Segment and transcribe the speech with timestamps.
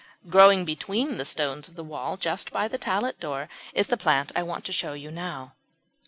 [0.29, 4.31] Growing between the stones of the wall just by the tallet door is the plant
[4.35, 5.53] I want to show you now.